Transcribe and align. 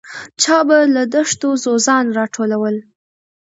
چا 0.41 0.57
به 0.67 0.77
له 0.95 1.03
دښتو 1.13 1.49
ځوځان 1.63 2.05
راټولول. 2.17 2.75